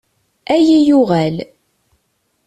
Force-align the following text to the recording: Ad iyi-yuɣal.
Ad 0.53 0.61
iyi-yuɣal. 0.63 1.35